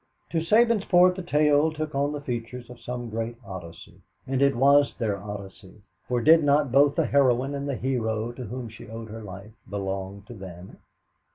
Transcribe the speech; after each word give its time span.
To 0.31 0.39
Sabinsport 0.39 1.13
the 1.15 1.21
tale 1.21 1.71
took 1.71 1.93
on 1.93 2.11
the 2.11 2.21
features 2.21 2.71
of 2.71 2.79
some 2.79 3.11
great 3.11 3.35
Odyssey, 3.45 4.01
and 4.25 4.41
it 4.41 4.55
was 4.55 4.95
their 4.97 5.21
Odyssey, 5.21 5.83
for 6.07 6.21
did 6.21 6.43
not 6.43 6.71
both 6.71 6.95
the 6.95 7.05
heroine 7.05 7.53
and 7.53 7.69
the 7.69 7.75
hero 7.75 8.31
to 8.31 8.45
whom 8.45 8.67
she 8.67 8.89
owed 8.89 9.09
her 9.09 9.21
life 9.21 9.51
belong 9.69 10.23
to 10.23 10.33
them? 10.33 10.79